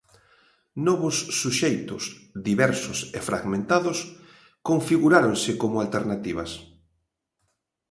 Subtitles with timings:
[0.87, 2.03] Novos suxeitos,
[2.47, 3.97] diversos e fragmentados,
[4.69, 6.51] configuráronse como alternativas.